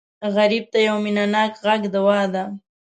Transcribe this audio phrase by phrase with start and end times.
[0.35, 2.43] غریب ته یو مینهناک غږ دوا ده